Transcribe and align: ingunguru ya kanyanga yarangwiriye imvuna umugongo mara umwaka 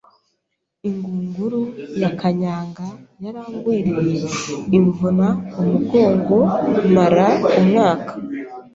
ingunguru 0.89 1.61
ya 2.01 2.09
kanyanga 2.19 2.85
yarangwiriye 3.23 4.15
imvuna 4.77 5.27
umugongo 5.61 6.35
mara 6.95 7.27
umwaka 7.59 8.13